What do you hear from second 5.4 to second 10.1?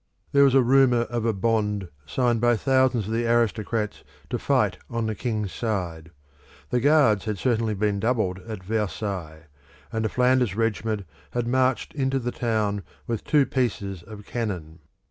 side. The Guards had certainly been doubled at Versailles; and a